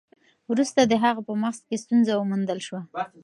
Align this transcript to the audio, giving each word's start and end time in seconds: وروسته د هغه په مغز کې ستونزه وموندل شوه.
وروسته 0.51 0.81
د 0.85 0.93
هغه 1.03 1.21
په 1.27 1.33
مغز 1.41 1.59
کې 1.67 1.81
ستونزه 1.83 2.13
وموندل 2.15 2.59
شوه. 2.67 2.81